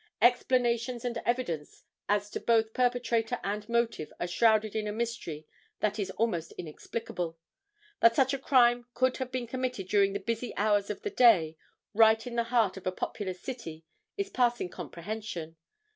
Explanations 0.19 1.05
and 1.05 1.21
evidence 1.27 1.83
as 2.09 2.31
to 2.31 2.39
both 2.39 2.73
perpetrator 2.73 3.39
and 3.43 3.69
motive 3.69 4.11
are 4.19 4.25
shrouded 4.25 4.75
in 4.75 4.87
a 4.87 4.91
mystery 4.91 5.45
that 5.79 5.99
is 5.99 6.09
almost 6.17 6.53
inexplicable. 6.53 7.37
That 7.99 8.15
such 8.15 8.33
a 8.33 8.39
crime 8.39 8.87
could 8.95 9.17
have 9.17 9.31
been 9.31 9.45
committed 9.45 9.87
during 9.87 10.13
the 10.13 10.19
busy 10.19 10.55
hours 10.57 10.89
of 10.89 11.03
the 11.03 11.11
day, 11.11 11.55
right 11.93 12.25
in 12.25 12.33
the 12.35 12.45
heart 12.45 12.77
of 12.77 12.87
a 12.87 12.91
populous 12.91 13.43
city, 13.43 13.85
is 14.17 14.31
passing 14.31 14.69
comprehension. 14.69 15.57